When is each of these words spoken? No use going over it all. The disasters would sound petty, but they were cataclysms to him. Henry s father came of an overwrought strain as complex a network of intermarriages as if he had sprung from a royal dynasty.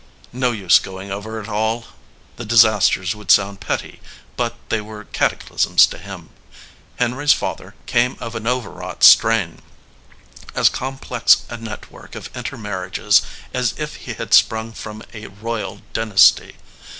No 0.33 0.51
use 0.51 0.79
going 0.79 1.11
over 1.11 1.39
it 1.39 1.47
all. 1.47 1.85
The 2.37 2.43
disasters 2.43 3.13
would 3.13 3.29
sound 3.29 3.59
petty, 3.61 4.01
but 4.35 4.55
they 4.69 4.81
were 4.81 5.03
cataclysms 5.03 5.85
to 5.85 5.99
him. 5.99 6.31
Henry 6.95 7.25
s 7.25 7.33
father 7.33 7.75
came 7.85 8.17
of 8.19 8.33
an 8.33 8.47
overwrought 8.47 9.03
strain 9.03 9.61
as 10.55 10.69
complex 10.69 11.43
a 11.51 11.57
network 11.57 12.15
of 12.15 12.35
intermarriages 12.35 13.21
as 13.53 13.75
if 13.77 13.93
he 13.95 14.13
had 14.13 14.33
sprung 14.33 14.73
from 14.73 15.03
a 15.13 15.27
royal 15.27 15.81
dynasty. 15.93 16.55